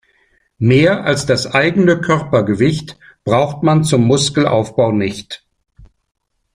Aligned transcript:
Mehr 0.57 1.03
als 1.03 1.27
das 1.27 1.45
eigene 1.53 2.01
Körpergewicht 2.01 2.97
braucht 3.23 3.61
man 3.61 3.83
zum 3.83 4.03
Muskelaufbau 4.07 4.91
nicht. 4.91 5.45